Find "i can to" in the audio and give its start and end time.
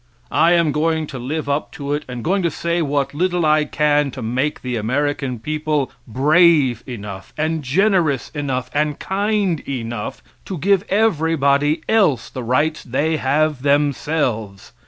3.45-4.23